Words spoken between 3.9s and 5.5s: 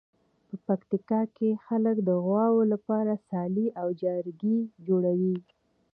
جارګې جوړوي.